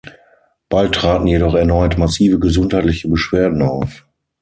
[0.67, 4.03] Bald traten jedoch erneut massive gesundheitliche Beschwerden auf.